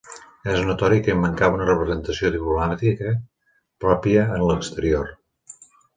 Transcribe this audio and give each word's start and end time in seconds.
És 0.53 0.61
notori 0.67 1.01
que 1.07 1.11
hi 1.13 1.17
mancava 1.25 1.57
una 1.59 1.67
representació 1.67 2.31
diplomàtica 2.37 3.11
pròpia 3.85 4.25
en 4.39 4.47
l'exterior. 4.53 5.13